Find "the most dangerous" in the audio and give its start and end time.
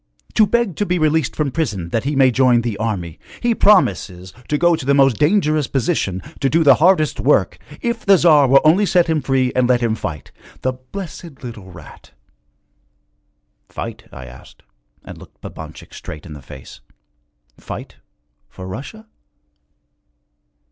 4.83-5.67